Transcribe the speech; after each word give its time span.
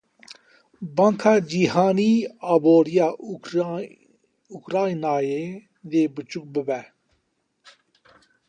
Banka 0.95 1.33
Cîhanî; 1.49 2.13
aboriya 2.53 3.07
Ukraynayê 4.59 5.45
dê 5.89 6.03
biçûk 6.13 6.45
bibe. 6.53 6.81